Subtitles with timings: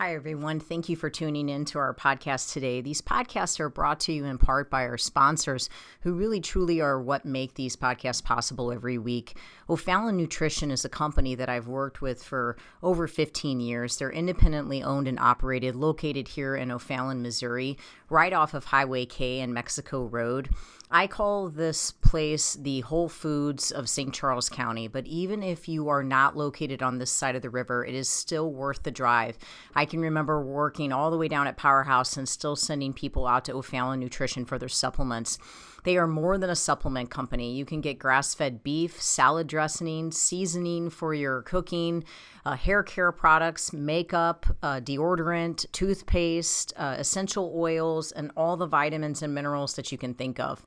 [0.00, 0.60] Hi, everyone.
[0.60, 2.80] Thank you for tuning in to our podcast today.
[2.80, 5.68] These podcasts are brought to you in part by our sponsors,
[6.00, 9.36] who really truly are what make these podcasts possible every week.
[9.68, 13.98] O'Fallon Nutrition is a company that I've worked with for over 15 years.
[13.98, 17.76] They're independently owned and operated, located here in O'Fallon, Missouri,
[18.08, 20.48] right off of Highway K and Mexico Road.
[20.92, 24.12] I call this place the Whole Foods of St.
[24.12, 27.84] Charles County, but even if you are not located on this side of the river,
[27.84, 29.38] it is still worth the drive.
[29.72, 33.44] I can remember working all the way down at Powerhouse and still sending people out
[33.44, 35.38] to O'Fallon Nutrition for their supplements.
[35.84, 37.54] They are more than a supplement company.
[37.54, 42.02] You can get grass fed beef, salad dressing, seasoning for your cooking,
[42.44, 49.22] uh, hair care products, makeup, uh, deodorant, toothpaste, uh, essential oils, and all the vitamins
[49.22, 50.66] and minerals that you can think of.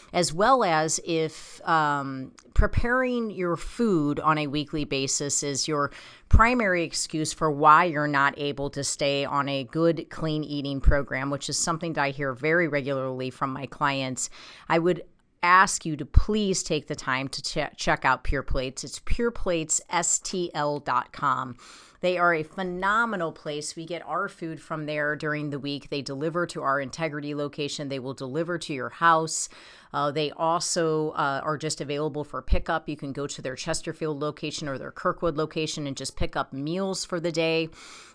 [0.13, 5.91] as well as if um, preparing your food on a weekly basis is your
[6.29, 11.29] primary excuse for why you're not able to stay on a good clean eating program,
[11.29, 14.29] which is something that I hear very regularly from my clients.
[14.69, 15.03] I would
[15.43, 18.83] ask you to please take the time to ch- check out Pure Plates.
[18.83, 21.57] It's pureplatesstl.com.
[22.01, 23.75] They are a phenomenal place.
[23.75, 25.89] We get our food from there during the week.
[25.89, 29.49] They deliver to our integrity location, they will deliver to your house.
[29.93, 32.87] Uh, they also uh, are just available for pickup.
[32.87, 36.53] You can go to their Chesterfield location or their Kirkwood location and just pick up
[36.53, 37.69] meals for the day,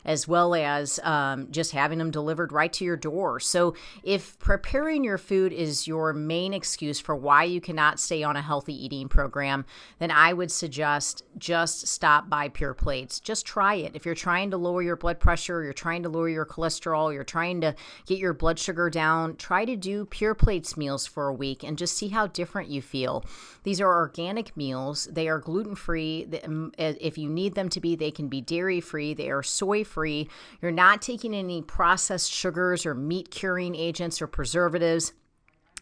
[0.05, 3.41] as well as um, just having them delivered right to your door.
[3.41, 8.37] So, if preparing your food is your main excuse for why you cannot stay on
[8.37, 9.67] a healthy eating program,
[9.99, 13.21] then I would suggest just stop by Pure Plates.
[13.21, 13.95] Just try it.
[13.95, 17.25] If you're trying to lower your blood pressure, you're trying to lower your cholesterol, you're
[17.25, 17.75] trying to
[18.07, 21.79] get your blood sugar down, try to do Pure Plates meals for a week and
[21.79, 23.25] just see how different you feel.
[23.63, 25.09] These are organic meals.
[25.11, 26.29] They are gluten free.
[26.45, 29.15] Um, if you need them to be, they can be dairy free.
[29.15, 30.29] They are soy free.
[30.61, 35.13] You're not taking any processed sugars or meat curing agents or preservatives.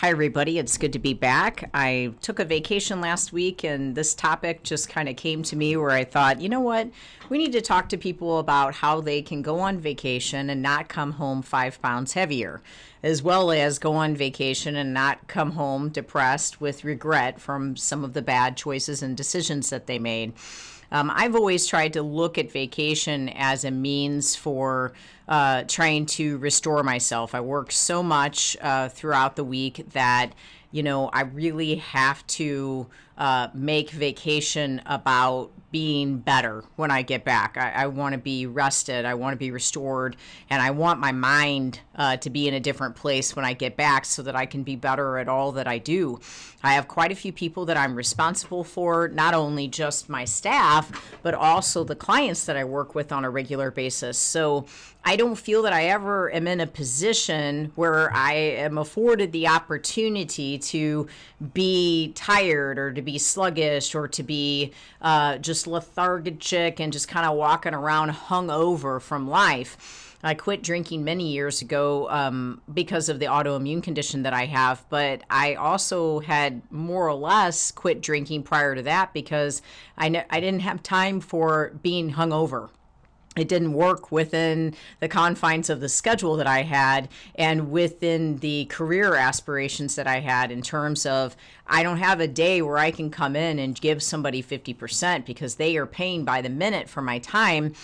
[0.00, 0.58] Hi, everybody.
[0.58, 1.68] It's good to be back.
[1.74, 5.76] I took a vacation last week, and this topic just kind of came to me
[5.76, 6.88] where I thought, you know what?
[7.28, 10.88] We need to talk to people about how they can go on vacation and not
[10.88, 12.62] come home five pounds heavier,
[13.02, 18.02] as well as go on vacation and not come home depressed with regret from some
[18.02, 20.32] of the bad choices and decisions that they made.
[20.92, 24.92] Um, I've always tried to look at vacation as a means for
[25.28, 27.34] uh, trying to restore myself.
[27.34, 30.32] I work so much uh, throughout the week that
[30.72, 32.88] you know I really have to
[33.20, 37.56] uh, make vacation about being better when I get back.
[37.56, 39.04] I, I want to be rested.
[39.04, 40.16] I want to be restored,
[40.48, 43.76] and I want my mind uh, to be in a different place when I get
[43.76, 46.18] back so that I can be better at all that I do.
[46.62, 50.90] I have quite a few people that I'm responsible for, not only just my staff,
[51.22, 54.18] but also the clients that I work with on a regular basis.
[54.18, 54.66] So
[55.02, 59.48] I don't feel that I ever am in a position where I am afforded the
[59.48, 61.06] opportunity to
[61.54, 67.26] be tired or to be sluggish or to be uh, just lethargic and just kind
[67.26, 70.06] of walking around hung over from life.
[70.22, 74.84] I quit drinking many years ago um, because of the autoimmune condition that I have,
[74.90, 79.62] but I also had more or less quit drinking prior to that because
[79.96, 82.68] I, I didn't have time for being hungover
[83.36, 88.64] it didn't work within the confines of the schedule that I had and within the
[88.64, 92.90] career aspirations that I had in terms of I don't have a day where I
[92.90, 97.02] can come in and give somebody 50% because they are paying by the minute for
[97.02, 97.74] my time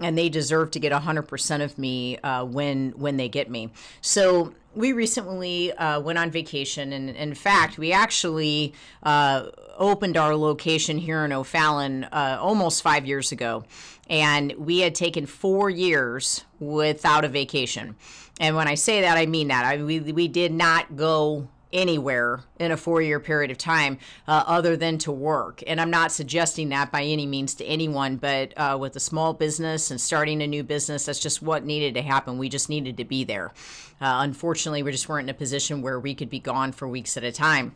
[0.00, 3.70] and they deserve to get 100% of me uh, when when they get me.
[4.00, 8.72] So we recently uh, went on vacation, and in fact, we actually
[9.02, 9.46] uh,
[9.76, 13.64] opened our location here in O'Fallon uh, almost five years ago,
[14.08, 17.96] and we had taken four years without a vacation.
[18.38, 19.64] And when I say that, I mean that.
[19.64, 24.44] I, we we did not go anywhere in a four year period of time uh,
[24.46, 25.62] other than to work.
[25.66, 29.32] And I'm not suggesting that by any means to anyone, but uh, with a small
[29.32, 32.38] business and starting a new business, that's just what needed to happen.
[32.38, 33.52] We just needed to be there.
[34.00, 37.16] Uh, unfortunately, we just weren't in a position where we could be gone for weeks
[37.16, 37.74] at a time.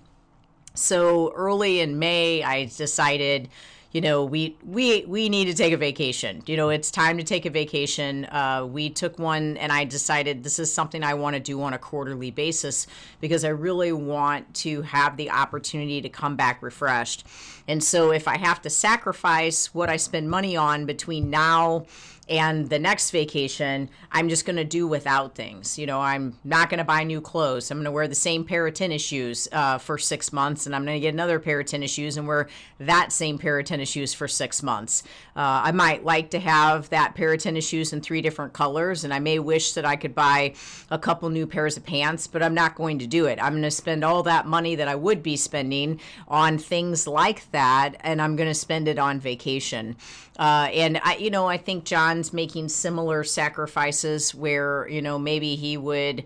[0.74, 3.48] So early in May, I decided
[3.94, 6.42] you know, we we we need to take a vacation.
[6.46, 8.24] You know, it's time to take a vacation.
[8.24, 11.74] Uh, we took one, and I decided this is something I want to do on
[11.74, 12.88] a quarterly basis
[13.20, 17.24] because I really want to have the opportunity to come back refreshed.
[17.66, 21.86] And so, if I have to sacrifice what I spend money on between now
[22.28, 25.78] and the next vacation i'm just going to do without things.
[25.78, 27.70] You know i'm not going to buy new clothes.
[27.70, 30.74] I'm going to wear the same pair of tennis shoes uh, for six months and
[30.74, 32.48] i'm going to get another pair of tennis shoes and wear
[32.80, 35.02] that same pair of tennis shoes for six months.
[35.36, 39.04] Uh, i might like to have that pair of tennis shoes in three different colors
[39.04, 40.54] and i may wish that i could buy
[40.90, 43.38] a couple new pairs of pants but i'm not going to do it.
[43.42, 47.50] I'm going to spend all that money that i would be spending on things like
[47.54, 49.96] that and i'm going to spend it on vacation.
[50.38, 55.54] Uh, and I, you know, I think John's making similar sacrifices where you know maybe
[55.54, 56.24] he would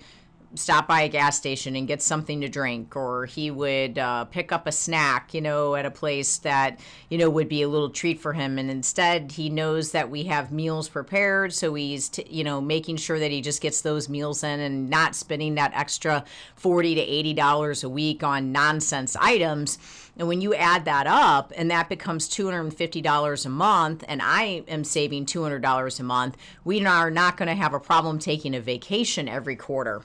[0.55, 4.50] stop by a gas station and get something to drink, or he would uh, pick
[4.50, 6.81] up a snack, you know, at a place that,
[7.11, 8.59] you know, would be a little treat for him.
[8.59, 11.53] And instead, he knows that we have meals prepared.
[11.53, 14.89] So he's, t- you know, making sure that he just gets those meals in and
[14.89, 16.25] not spending that extra
[16.56, 19.79] 40 to $80 a week on nonsense items.
[20.17, 24.83] And when you add that up and that becomes $250 a month, and I am
[24.83, 29.29] saving $200 a month, we are not going to have a problem taking a vacation
[29.29, 30.03] every quarter.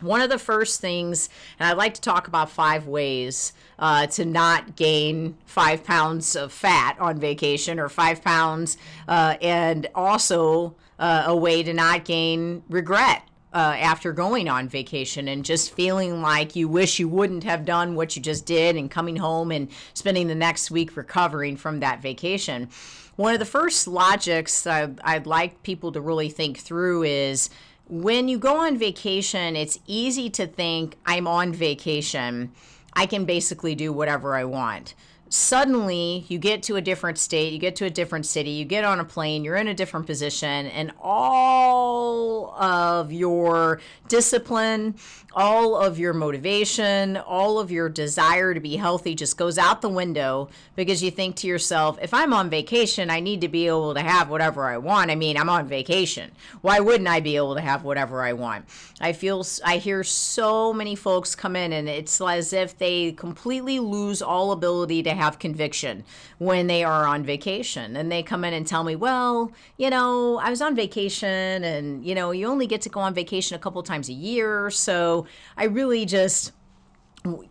[0.00, 4.24] One of the first things, and I'd like to talk about five ways uh, to
[4.24, 8.76] not gain five pounds of fat on vacation or five pounds,
[9.08, 13.22] uh, and also uh, a way to not gain regret.
[13.52, 17.94] Uh, after going on vacation and just feeling like you wish you wouldn't have done
[17.94, 22.02] what you just did and coming home and spending the next week recovering from that
[22.02, 22.68] vacation.
[23.14, 27.48] One of the first logics I'd, I'd like people to really think through is
[27.88, 32.52] when you go on vacation, it's easy to think, I'm on vacation.
[32.94, 34.94] I can basically do whatever I want.
[35.28, 38.84] Suddenly, you get to a different state, you get to a different city, you get
[38.84, 44.94] on a plane, you're in a different position, and all of your discipline,
[45.34, 49.88] all of your motivation, all of your desire to be healthy just goes out the
[49.88, 53.94] window because you think to yourself, if I'm on vacation, I need to be able
[53.94, 55.10] to have whatever I want.
[55.10, 56.30] I mean, I'm on vacation.
[56.60, 58.66] Why wouldn't I be able to have whatever I want?
[59.00, 63.80] I feel, I hear so many folks come in and it's as if they completely
[63.80, 66.04] lose all ability to have conviction
[66.38, 67.96] when they are on vacation.
[67.96, 72.04] And they come in and tell me, well, you know, I was on vacation and,
[72.04, 74.70] you know, you only get to go on vacation a couple times a year.
[74.70, 75.26] So,
[75.56, 76.52] I really just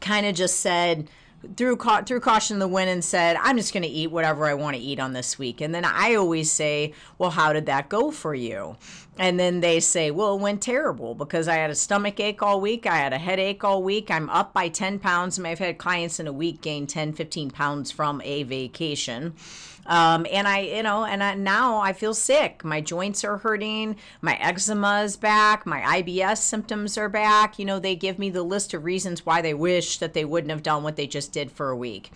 [0.01, 1.10] kind of just said,
[1.57, 4.54] threw threw caution in the wind and said, "I'm just going to eat whatever I
[4.54, 7.90] want to eat on this week." And then I always say, "Well, how did that
[7.90, 8.78] go for you?"
[9.18, 12.60] And then they say, "Well, it went terrible because I had a stomach ache all
[12.60, 15.78] week, I had a headache all week, I'm up by 10 pounds, and I've had
[15.78, 19.34] clients in a week gain 10, 15 pounds from a vacation."
[19.86, 22.64] Um, and I, you know, and I, now I feel sick.
[22.64, 23.98] My joints are hurting.
[24.22, 25.66] My eczema is back.
[25.66, 27.60] My IBS symptoms are back.
[27.60, 30.52] You know, they give me the list of reasons why they wish that they wouldn't
[30.52, 32.12] have done what they just did for a week.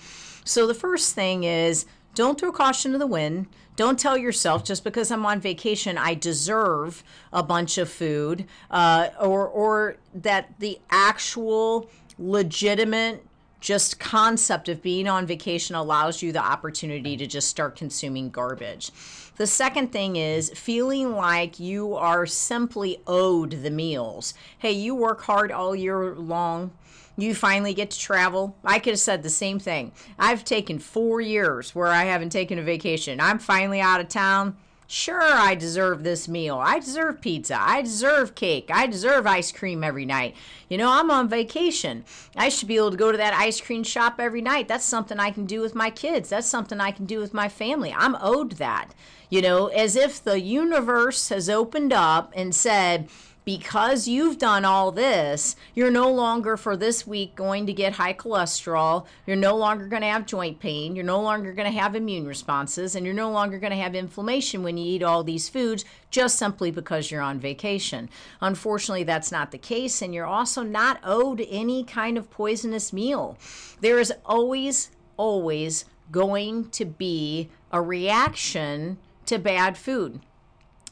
[0.45, 3.47] So the first thing is don't throw caution to the wind.
[3.75, 9.09] Don't tell yourself just because I'm on vacation, I deserve a bunch of food, uh,
[9.21, 13.23] or or that the actual legitimate
[13.59, 18.91] just concept of being on vacation allows you the opportunity to just start consuming garbage.
[19.37, 24.33] The second thing is feeling like you are simply owed the meals.
[24.57, 26.71] Hey, you work hard all year long.
[27.17, 28.55] You finally get to travel.
[28.63, 29.91] I could have said the same thing.
[30.19, 33.19] I've taken four years where I haven't taken a vacation.
[33.19, 34.55] I'm finally out of town
[34.89, 36.57] Sure, I deserve this meal.
[36.57, 37.57] I deserve pizza.
[37.59, 38.69] I deserve cake.
[38.73, 40.33] I deserve ice cream every night.
[40.69, 42.05] You know, I'm on vacation.
[42.37, 44.69] I should be able to go to that ice cream shop every night.
[44.69, 46.29] That's something I can do with my kids.
[46.29, 47.93] That's something I can do with my family.
[47.93, 48.93] I'm owed that.
[49.29, 53.09] You know, as if the universe has opened up and said,
[53.47, 58.13] because you've done all this, you're no longer for this week going to get high
[58.13, 59.05] cholesterol.
[59.25, 60.97] You're no longer going to have joint pain.
[60.97, 62.93] You're no longer going to have immune responses.
[62.93, 66.37] And you're no longer going to have inflammation when you eat all these foods just
[66.37, 68.09] simply because you're on vacation.
[68.41, 70.01] Unfortunately, that's not the case.
[70.01, 73.37] And you're also not owed any kind of poisonous meal.
[73.79, 80.19] There is always, always going to be a reaction to bad food.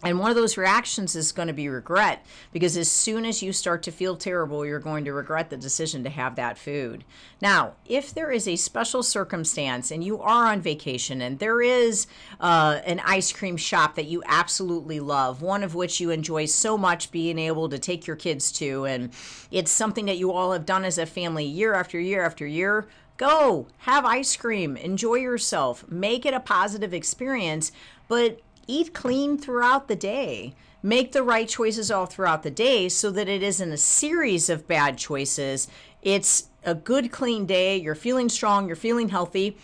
[0.06, 3.52] And one of those reactions is going to be regret because as soon as you
[3.52, 7.04] start to feel terrible, you're going to regret the decision to have that food.
[7.42, 12.06] Now, if there is a special circumstance and you are on vacation and there is
[12.40, 16.78] uh, an ice cream shop that you absolutely love, one of which you enjoy so
[16.78, 19.12] much being able to take your kids to, and
[19.50, 22.88] it's something that you all have done as a family year after year after year,
[23.18, 27.72] Go, have ice cream, enjoy yourself, make it a positive experience,
[28.10, 30.54] but eat clean throughout the day.
[30.82, 34.68] Make the right choices all throughout the day so that it isn't a series of
[34.68, 35.68] bad choices.
[36.02, 37.78] It's a good, clean day.
[37.78, 39.58] You're feeling strong, you're feeling healthy,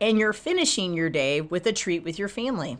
[0.00, 2.78] and you're finishing your day with a treat with your family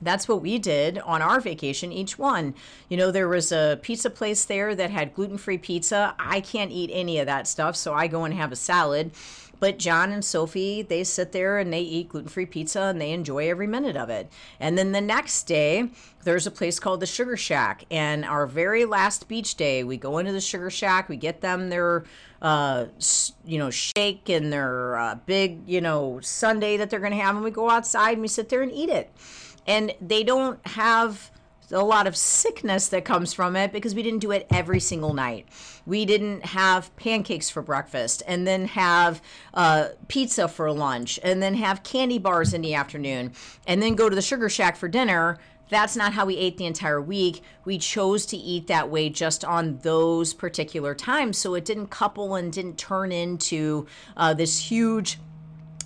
[0.00, 2.54] that's what we did on our vacation each one
[2.88, 6.90] you know there was a pizza place there that had gluten-free pizza i can't eat
[6.92, 9.10] any of that stuff so i go and have a salad
[9.60, 13.48] but john and sophie they sit there and they eat gluten-free pizza and they enjoy
[13.48, 14.30] every minute of it.
[14.60, 15.90] And then the next day
[16.24, 17.84] there's a place called the sugar shack.
[17.90, 21.70] And our very last beach day we go into the sugar shack we get them
[21.70, 22.04] their
[22.40, 22.86] uh,
[23.44, 27.34] you know shake and their uh, big you know sundae that they're going to have
[27.34, 29.10] and we go outside and we sit there and eat it.
[29.66, 31.30] And they don't have
[31.72, 35.14] a lot of sickness that comes from it because we didn't do it every single
[35.14, 35.46] night.
[35.86, 39.22] We didn't have pancakes for breakfast and then have
[39.54, 43.32] uh, pizza for lunch and then have candy bars in the afternoon
[43.66, 45.38] and then go to the Sugar Shack for dinner.
[45.70, 47.42] That's not how we ate the entire week.
[47.64, 51.36] We chose to eat that way just on those particular times.
[51.36, 55.18] So it didn't couple and didn't turn into uh, this huge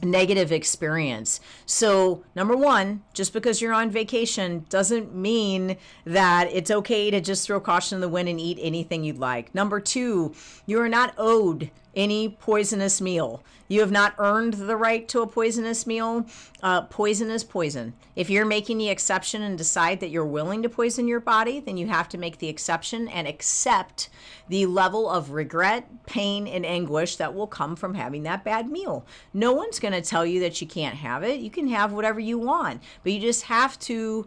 [0.03, 1.41] negative experience.
[1.65, 7.47] So, number one, just because you're on vacation doesn't mean that it's okay to just
[7.47, 9.55] throw caution in the wind and eat anything you'd like.
[9.55, 10.35] Number two,
[10.67, 13.43] you are not owed any poisonous meal.
[13.69, 16.27] You have not earned the right to a poisonous meal.
[16.63, 17.95] Uh, poison is poison.
[18.15, 21.79] If you're making the exception and decide that you're willing to poison your body, then
[21.79, 24.11] you have to make the exception and accept
[24.49, 29.07] the level of regret, pain, and anguish that will come from having that bad meal.
[29.33, 31.41] No one's going to tell you that you can't have it.
[31.41, 34.27] You can have whatever you want, but you just have to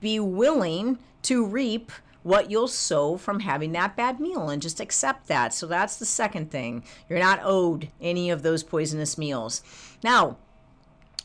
[0.00, 1.92] be willing to reap
[2.26, 5.54] what you'll sow from having that bad meal and just accept that.
[5.54, 6.82] So that's the second thing.
[7.08, 9.62] You're not owed any of those poisonous meals.
[10.02, 10.36] Now,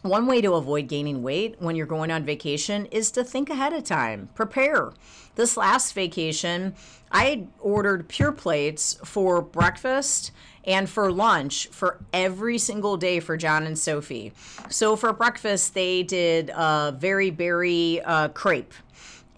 [0.03, 3.73] one way to avoid gaining weight when you're going on vacation is to think ahead
[3.73, 4.91] of time, prepare.
[5.33, 6.75] This last vacation,
[7.11, 10.31] I ordered pure plates for breakfast
[10.65, 14.33] and for lunch for every single day for John and Sophie.
[14.69, 18.75] So for breakfast, they did a very berry uh, crepe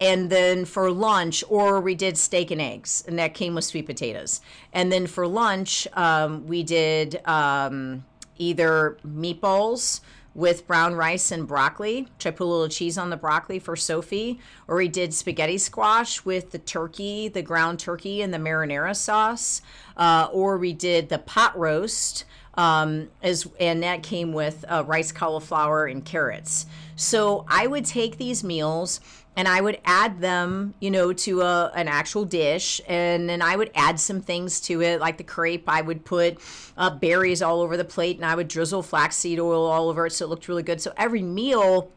[0.04, 3.86] and then for lunch or we did steak and eggs and that came with sweet
[3.86, 4.42] potatoes.
[4.72, 8.04] And then for lunch um, we did um,
[8.36, 10.00] either meatballs
[10.34, 13.76] with brown rice and broccoli which i put a little cheese on the broccoli for
[13.76, 18.96] sophie or we did spaghetti squash with the turkey the ground turkey and the marinara
[18.96, 19.62] sauce
[19.96, 22.24] uh, or we did the pot roast
[22.56, 26.66] um, as and that came with uh, rice cauliflower and carrots.
[26.96, 29.00] So i would take these meals
[29.36, 33.56] and I would add them, you know, to a, an actual dish, and then I
[33.56, 35.68] would add some things to it, like the crepe.
[35.68, 36.38] I would put
[36.76, 40.12] uh, berries all over the plate, and I would drizzle flaxseed oil all over it,
[40.12, 40.80] so it looked really good.
[40.80, 41.90] So every meal,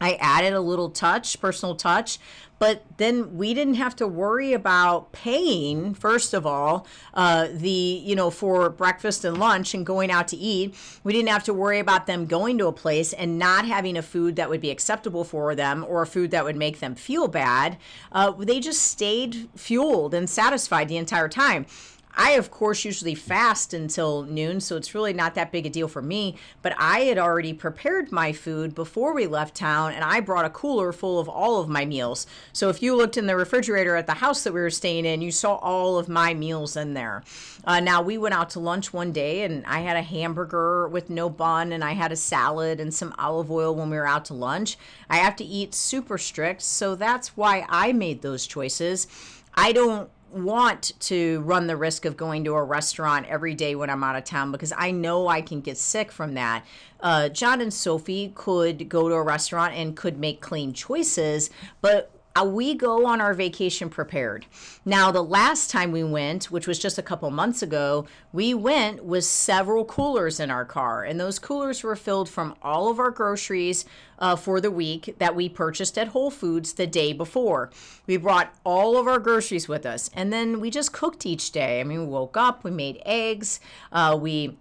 [0.00, 2.18] I added a little touch, personal touch,
[2.62, 8.14] but then we didn't have to worry about paying first of all uh, the you
[8.14, 10.72] know for breakfast and lunch and going out to eat.
[11.02, 14.02] We didn't have to worry about them going to a place and not having a
[14.02, 17.26] food that would be acceptable for them or a food that would make them feel
[17.26, 17.78] bad.
[18.12, 21.66] Uh, they just stayed fueled and satisfied the entire time
[22.14, 25.88] I, of course, usually fast until noon, so it's really not that big a deal
[25.88, 26.36] for me.
[26.60, 30.50] But I had already prepared my food before we left town, and I brought a
[30.50, 32.26] cooler full of all of my meals.
[32.52, 35.22] So if you looked in the refrigerator at the house that we were staying in,
[35.22, 37.22] you saw all of my meals in there.
[37.64, 41.08] Uh, now, we went out to lunch one day, and I had a hamburger with
[41.08, 44.26] no bun, and I had a salad and some olive oil when we were out
[44.26, 44.76] to lunch.
[45.08, 49.06] I have to eat super strict, so that's why I made those choices.
[49.54, 53.90] I don't want to run the risk of going to a restaurant every day when
[53.90, 56.64] I'm out of town because I know I can get sick from that.
[57.00, 62.21] Uh, John and Sophie could go to a restaurant and could make clean choices, but
[62.34, 64.46] uh, we go on our vacation prepared.
[64.84, 69.04] Now, the last time we went, which was just a couple months ago, we went
[69.04, 73.10] with several coolers in our car, and those coolers were filled from all of our
[73.10, 73.84] groceries
[74.18, 77.70] uh, for the week that we purchased at Whole Foods the day before.
[78.06, 81.80] We brought all of our groceries with us, and then we just cooked each day.
[81.80, 83.60] I mean, we woke up, we made eggs,
[83.90, 84.56] uh, we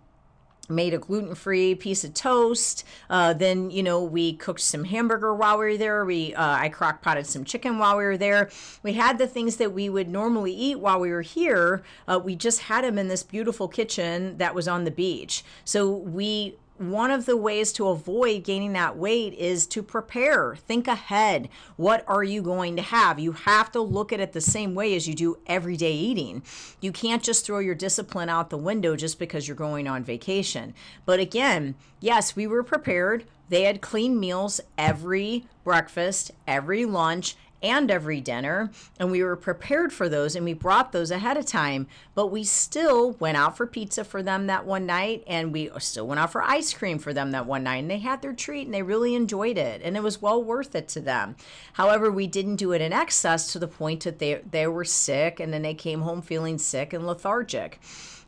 [0.72, 2.84] made a gluten free piece of toast.
[3.10, 6.06] Uh, then, you know, we cooked some hamburger while we were there.
[6.06, 8.50] We uh, I crock potted some chicken while we were there.
[8.84, 11.84] We had the things that we would normally eat while we were here.
[12.08, 15.44] Uh, we just had them in this beautiful kitchen that was on the beach.
[15.66, 20.56] So we one of the ways to avoid gaining that weight is to prepare.
[20.56, 21.48] Think ahead.
[21.76, 23.20] What are you going to have?
[23.20, 26.42] You have to look at it the same way as you do everyday eating.
[26.80, 30.74] You can't just throw your discipline out the window just because you're going on vacation.
[31.06, 33.26] But again, yes, we were prepared.
[33.50, 38.72] They had clean meals every breakfast, every lunch, and every dinner.
[39.00, 41.88] And we were prepared for those and we brought those ahead of time.
[42.16, 46.08] But we still went out for pizza for them that one night and we still
[46.08, 47.78] went out for ice cream for them that one night.
[47.78, 49.82] And they had their treat and they really enjoyed it.
[49.84, 51.36] And it was well worth it to them.
[51.74, 55.40] However, we didn't do it in excess to the point that they, they were sick
[55.40, 57.80] and then they came home feeling sick and lethargic.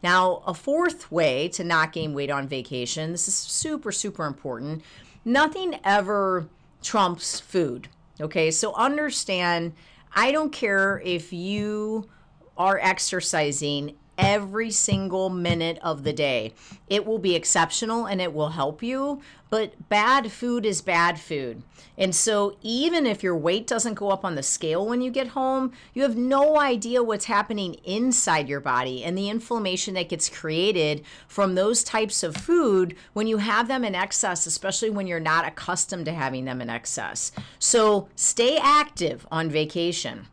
[0.03, 4.83] Now, a fourth way to not gain weight on vacation, this is super, super important.
[5.23, 6.49] Nothing ever
[6.81, 7.87] trumps food.
[8.21, 9.73] Okay, so understand
[10.15, 12.09] I don't care if you
[12.57, 16.53] are exercising every single minute of the day.
[16.87, 21.63] It will be exceptional and it will help you, but bad food is bad food.
[21.97, 25.27] And so, even if your weight doesn't go up on the scale when you get
[25.27, 30.27] home, you have no idea what's happening inside your body and the inflammation that gets
[30.27, 35.19] created from those types of food when you have them in excess, especially when you're
[35.19, 37.31] not accustomed to having them in excess.
[37.59, 40.27] So, stay active on vacation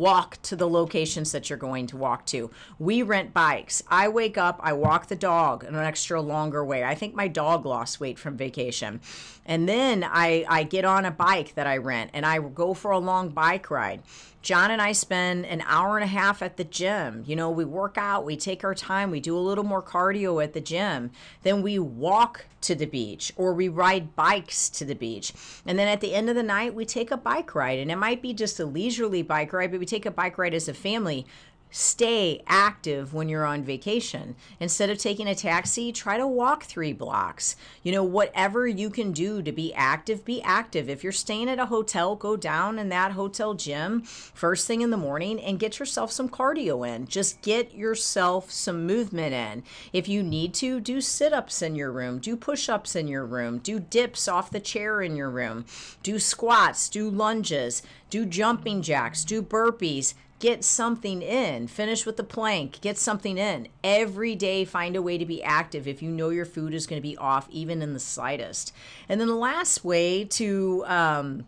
[0.00, 2.50] walk to the locations that you're going to walk to.
[2.78, 3.82] We rent bikes.
[3.88, 6.82] I wake up, I walk the dog an extra longer way.
[6.82, 9.02] I think my dog lost weight from vacation.
[9.50, 12.92] And then I, I get on a bike that I rent and I go for
[12.92, 14.00] a long bike ride.
[14.42, 17.24] John and I spend an hour and a half at the gym.
[17.26, 20.42] You know, we work out, we take our time, we do a little more cardio
[20.42, 21.10] at the gym.
[21.42, 25.32] Then we walk to the beach or we ride bikes to the beach.
[25.66, 27.80] And then at the end of the night, we take a bike ride.
[27.80, 30.54] And it might be just a leisurely bike ride, but we take a bike ride
[30.54, 31.26] as a family
[31.70, 34.34] stay active when you're on vacation.
[34.58, 37.56] Instead of taking a taxi, try to walk three blocks.
[37.82, 40.88] You know, whatever you can do to be active, be active.
[40.88, 44.90] If you're staying at a hotel, go down in that hotel gym first thing in
[44.90, 47.06] the morning and get yourself some cardio in.
[47.06, 49.62] Just get yourself some movement in.
[49.92, 53.24] If you need to, do sit ups in your room, do push ups in your
[53.24, 55.64] room, do dips off the chair in your room,
[56.02, 61.68] do squats, do lunges, do jumping jacks, do burpees get something in.
[61.68, 63.68] Finish with the plank, get something in.
[63.84, 67.00] Every day, find a way to be active if you know your food is going
[67.00, 68.72] to be off, even in the slightest.
[69.08, 71.46] And then the last way to, um,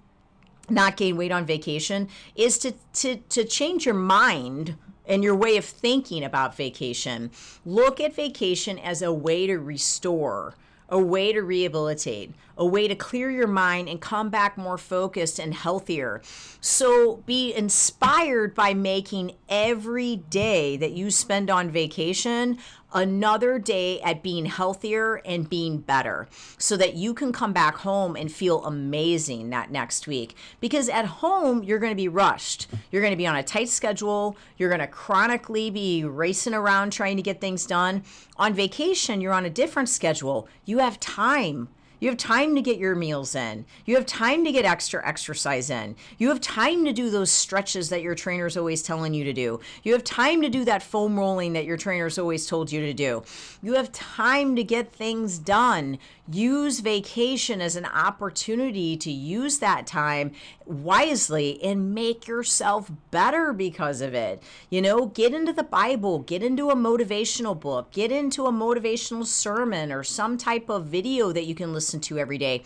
[0.71, 4.77] not gain weight on vacation is to, to, to change your mind
[5.07, 7.31] and your way of thinking about vacation.
[7.67, 10.55] Look at vacation as a way to restore
[10.89, 15.39] a way to rehabilitate, a way to clear your mind and come back more focused
[15.39, 16.21] and healthier.
[16.61, 22.59] So be inspired by making every day that you spend on vacation
[22.95, 26.29] another day at being healthier and being better
[26.59, 30.35] so that you can come back home and feel amazing that next week.
[30.61, 32.69] Because at home, you're going to be rushed.
[32.91, 34.37] You're going to be on a tight schedule.
[34.57, 38.03] You're going to chronically be racing around trying to get things done.
[38.37, 40.49] On vacation, you're on a different schedule.
[40.65, 41.69] You have time
[42.03, 43.65] you have time to get your meals in.
[43.87, 45.97] You have time to get extra exercise in.
[46.19, 49.61] You have time to do those stretches that your trainer's always telling you to do.
[49.85, 52.81] You have time to do that foam rolling that your trainer trainer's always told you
[52.81, 53.23] to do.
[53.63, 55.99] You have time to get things done.
[56.31, 60.33] Use vacation as an opportunity to use that time
[60.65, 64.43] wisely and make yourself better because of it.
[64.71, 69.27] You know, get into the Bible, get into a motivational book, get into a motivational
[69.27, 72.63] sermon or some type of video that you can listen to every day.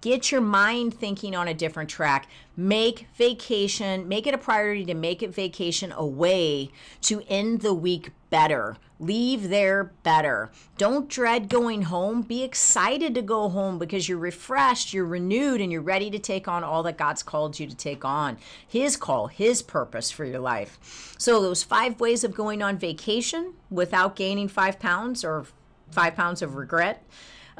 [0.00, 2.26] Get your mind thinking on a different track.
[2.56, 6.70] Make vacation, make it a priority to make it vacation away
[7.02, 8.76] to end the week better.
[8.98, 10.50] Leave there better.
[10.78, 12.22] Don't dread going home.
[12.22, 16.48] Be excited to go home because you're refreshed, you're renewed, and you're ready to take
[16.48, 18.38] on all that God's called you to take on.
[18.66, 21.14] His call, His purpose for your life.
[21.18, 25.46] So, those five ways of going on vacation without gaining five pounds or
[25.90, 27.02] five pounds of regret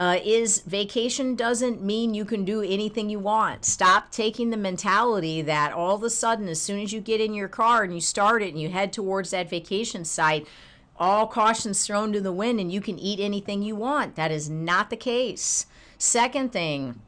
[0.00, 3.66] uh, is vacation doesn't mean you can do anything you want.
[3.66, 7.34] Stop taking the mentality that all of a sudden, as soon as you get in
[7.34, 10.48] your car and you start it and you head towards that vacation site,
[10.96, 14.16] all cautions thrown to the wind and you can eat anything you want.
[14.16, 15.66] That is not the case.
[15.98, 17.02] Second thing,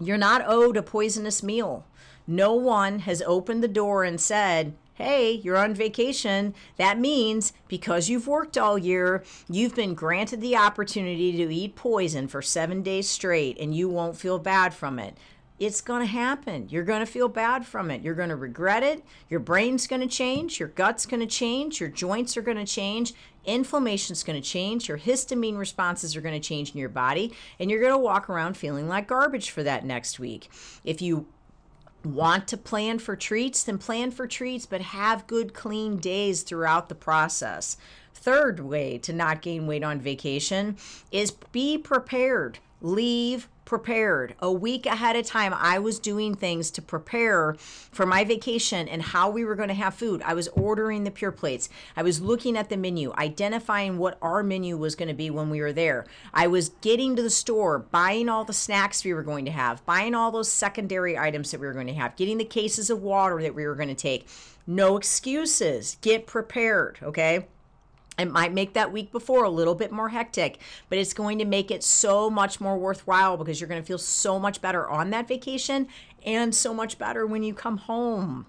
[0.00, 1.86] you're not owed a poisonous meal.
[2.26, 6.54] No one has opened the door and said, hey, you're on vacation.
[6.76, 12.28] That means because you've worked all year, you've been granted the opportunity to eat poison
[12.28, 15.16] for seven days straight and you won't feel bad from it.
[15.58, 16.68] It's going to happen.
[16.68, 18.02] You're going to feel bad from it.
[18.02, 19.04] You're going to regret it.
[19.28, 20.58] Your brain's going to change.
[20.58, 21.80] Your gut's going to change.
[21.80, 23.14] Your joints are going to change.
[23.44, 24.88] Inflammation's going to change.
[24.88, 27.32] Your histamine responses are going to change in your body.
[27.60, 30.50] And you're going to walk around feeling like garbage for that next week.
[30.82, 31.26] If you
[32.04, 36.88] want to plan for treats, then plan for treats, but have good, clean days throughout
[36.88, 37.76] the process.
[38.12, 40.76] Third way to not gain weight on vacation
[41.10, 42.58] is be prepared.
[42.80, 44.34] Leave prepared.
[44.40, 49.02] A week ahead of time, I was doing things to prepare for my vacation and
[49.02, 50.22] how we were going to have food.
[50.24, 51.68] I was ordering the pure plates.
[51.96, 55.50] I was looking at the menu, identifying what our menu was going to be when
[55.50, 56.06] we were there.
[56.32, 59.84] I was getting to the store, buying all the snacks we were going to have,
[59.86, 63.02] buying all those secondary items that we were going to have, getting the cases of
[63.02, 64.28] water that we were going to take.
[64.66, 65.98] No excuses.
[66.00, 67.46] Get prepared, okay?
[68.18, 71.44] It might make that week before a little bit more hectic, but it's going to
[71.44, 75.10] make it so much more worthwhile because you're going to feel so much better on
[75.10, 75.88] that vacation
[76.24, 78.46] and so much better when you come home.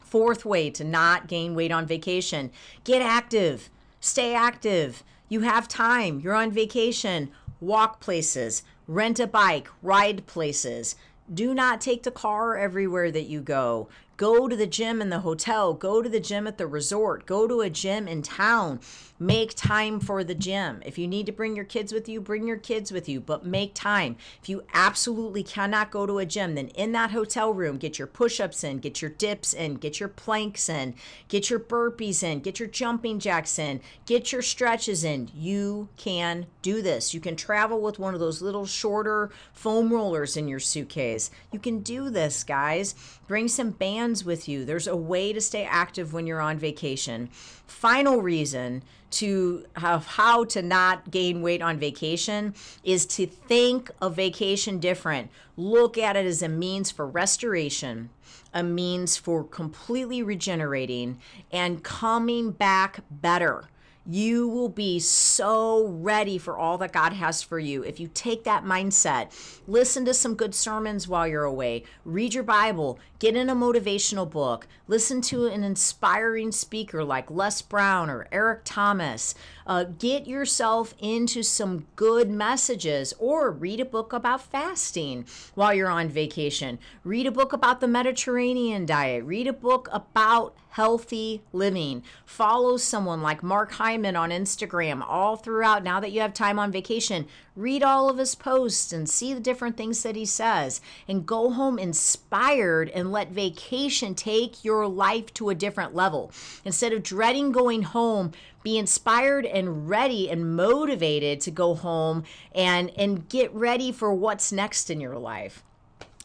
[0.00, 2.50] Fourth way to not gain weight on vacation
[2.82, 5.04] get active, stay active.
[5.28, 7.30] You have time, you're on vacation,
[7.60, 10.96] walk places, rent a bike, ride places.
[11.32, 13.88] Do not take the car everywhere that you go.
[14.18, 17.46] Go to the gym in the hotel, go to the gym at the resort, go
[17.46, 18.80] to a gym in town.
[19.20, 20.80] Make time for the gym.
[20.86, 23.44] If you need to bring your kids with you, bring your kids with you, but
[23.44, 24.16] make time.
[24.40, 28.06] If you absolutely cannot go to a gym, then in that hotel room, get your
[28.06, 30.94] push ups in, get your dips in, get your planks in,
[31.28, 35.30] get your burpees in, get your jumping jacks in, get your stretches in.
[35.34, 37.12] You can do this.
[37.12, 41.30] You can travel with one of those little shorter foam rollers in your suitcase.
[41.50, 42.94] You can do this, guys.
[43.28, 44.64] Bring some bands with you.
[44.64, 47.28] There's a way to stay active when you're on vacation.
[47.66, 54.78] Final reason to how to not gain weight on vacation is to think of vacation
[54.78, 55.30] different.
[55.56, 58.10] Look at it as a means for restoration,
[58.52, 61.18] a means for completely regenerating
[61.52, 63.68] and coming back better
[64.08, 67.84] you will be so ready for all that God has for you.
[67.84, 69.30] If you take that mindset,
[69.66, 74.28] listen to some good sermons while you're away, read your Bible, get in a motivational
[74.28, 79.34] book, listen to an inspiring speaker like Les Brown or Eric Thomas.
[79.66, 85.90] Uh, get yourself into some good messages or read a book about fasting while you're
[85.90, 86.78] on vacation.
[87.04, 89.22] Read a book about the Mediterranean diet.
[89.24, 92.04] Read a book about healthy living.
[92.24, 95.82] Follow someone like Mark Hyman on Instagram all throughout.
[95.82, 99.40] Now that you have time on vacation, read all of his posts and see the
[99.40, 105.34] different things that he says and go home inspired and let vacation take your life
[105.34, 106.30] to a different level.
[106.64, 108.30] Instead of dreading going home,
[108.62, 112.22] be inspired and ready and motivated to go home
[112.54, 115.64] and and get ready for what's next in your life.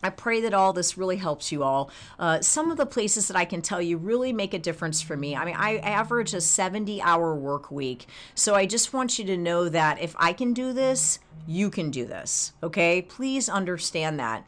[0.04, 1.90] I pray that all this really helps you all.
[2.20, 5.16] Uh, some of the places that I can tell you really make a difference for
[5.16, 5.36] me.
[5.36, 8.08] I mean, I average a 70 hour work week.
[8.36, 11.90] So I just want you to know that if I can do this, you can
[11.90, 12.54] do this.
[12.62, 13.02] Okay?
[13.02, 14.48] Please understand that.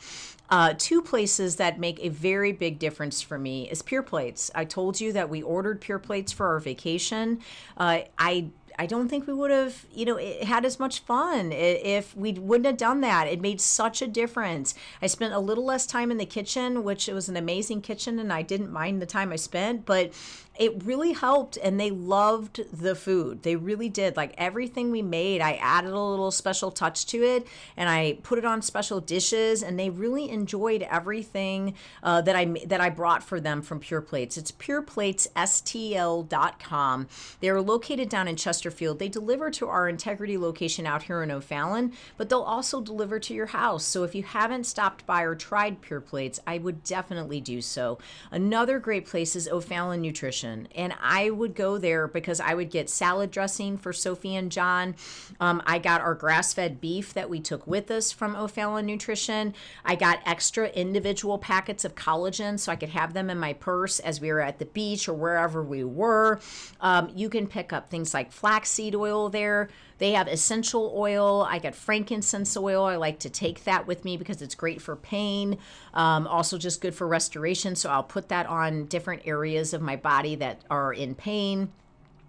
[0.50, 4.52] Uh, two places that make a very big difference for me is Pure Plates.
[4.54, 7.40] I told you that we ordered Pure Plates for our vacation.
[7.78, 12.16] Uh, I I don't think we would have, you know, had as much fun if
[12.16, 13.28] we wouldn't have done that.
[13.28, 14.76] It made such a difference.
[15.02, 18.20] I spent a little less time in the kitchen, which it was an amazing kitchen,
[18.20, 20.12] and I didn't mind the time I spent, but
[20.58, 23.44] it really helped and they loved the food.
[23.44, 24.16] They really did.
[24.16, 28.40] Like everything we made, I added a little special touch to it and I put
[28.40, 33.22] it on special dishes and they really enjoyed everything uh, that I that I brought
[33.24, 34.38] for them from Pure Plates.
[34.38, 37.08] It's pureplatesstl.com.
[37.42, 39.00] They're located down in Chesterfield.
[39.00, 43.34] They deliver to our Integrity location out here in O'Fallon, but they'll also deliver to
[43.34, 43.84] your house.
[43.86, 47.98] So if you haven't stopped by or tried Pure Plates, I would definitely do so.
[48.32, 50.68] Another great place is O'Fallon Nutrition nutrition.
[50.76, 54.96] And I would go there because I would get salad dressing for Sophie and John.
[55.40, 59.54] Um, I got our grass fed beef that we took with us from O'Fallon Nutrition.
[59.84, 64.00] I got extra individual packets of collagen so I could have them in my purse
[64.00, 66.40] as we were at the beach or wherever we were.
[66.82, 71.48] Um, you can pick up things like flaxseed oil there They have essential oil.
[71.50, 72.84] I got frankincense oil.
[72.84, 75.58] I like to take that with me because it's great for pain.
[75.94, 77.76] Um, also, just good for restoration.
[77.76, 81.72] So I'll put that on different areas of my body that are in pain.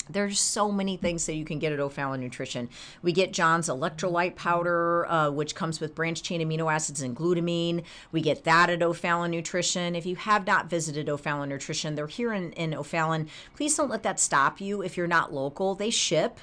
[0.09, 2.69] There's so many things that you can get at O'Fallon Nutrition.
[3.03, 7.83] We get John's electrolyte powder, uh, which comes with branched chain amino acids and glutamine.
[8.13, 9.97] We get that at O'Fallon Nutrition.
[9.97, 13.29] If you have not visited O'Fallon Nutrition, they're here in, in O'Fallon.
[13.55, 15.75] Please don't let that stop you if you're not local.
[15.75, 16.39] They ship.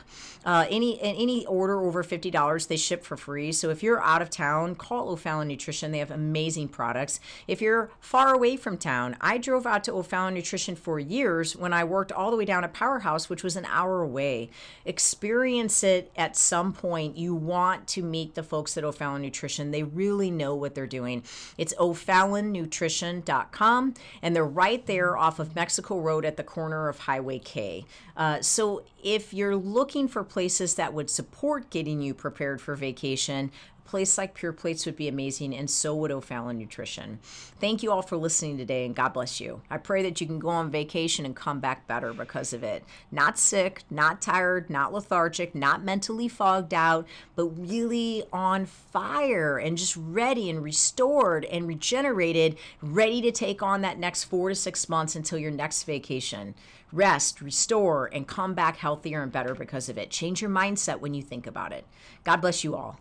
[0.45, 3.53] Uh, any any order over fifty dollars, they ship for free.
[3.53, 5.93] So if you're out of town, call O'Fallon Nutrition.
[5.93, 7.21] They have amazing products.
[7.47, 11.71] If you're far away from town, I drove out to O'Fallon Nutrition for years when
[11.71, 14.49] I worked all the way down at Powerhouse, which was an hour away.
[14.85, 17.15] Experience it at some point.
[17.17, 19.71] You want to meet the folks at O'Fallon Nutrition.
[19.71, 21.23] They really know what they're doing.
[21.57, 27.39] It's o'fallonnutrition.com, and they're right there off of Mexico Road at the corner of Highway
[27.39, 27.85] K.
[28.15, 33.51] Uh, so if you're looking for places that would support getting you prepared for vacation,
[33.85, 37.19] place like Pure Plates would be amazing, and so would O'Fallon Nutrition.
[37.59, 39.61] Thank you all for listening today, and God bless you.
[39.69, 42.83] I pray that you can go on vacation and come back better because of it.
[43.11, 49.77] Not sick, not tired, not lethargic, not mentally fogged out, but really on fire and
[49.77, 54.89] just ready and restored and regenerated, ready to take on that next four to six
[54.89, 56.55] months until your next vacation.
[56.91, 60.11] Rest, restore, and come back healthier and better because of it.
[60.11, 61.87] Change your mindset when you think about it.
[62.23, 62.99] God bless you all.